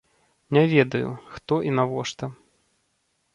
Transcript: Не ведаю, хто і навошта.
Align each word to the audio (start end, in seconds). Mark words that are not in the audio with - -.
Не 0.55 0.61
ведаю, 0.71 1.11
хто 1.35 1.59
і 1.69 1.75
навошта. 1.81 2.31